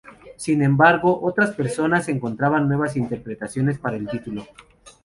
Sin 0.35 0.63
embargo, 0.63 1.19
otras 1.21 1.51
personas 1.53 2.09
encontraban 2.09 2.67
nuevas 2.67 2.97
interpretaciones 2.97 3.77
para 3.77 3.97
el 3.97 4.07
título. 4.07 4.47